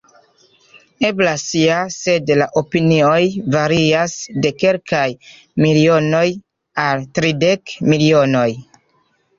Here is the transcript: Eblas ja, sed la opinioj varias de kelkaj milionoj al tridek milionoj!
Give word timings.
Eblas 1.09 1.43
ja, 1.59 1.75
sed 1.95 2.31
la 2.39 2.47
opinioj 2.63 3.21
varias 3.57 4.17
de 4.47 4.53
kelkaj 4.65 5.05
milionoj 5.67 6.27
al 6.89 7.07
tridek 7.21 7.81
milionoj! 7.95 8.51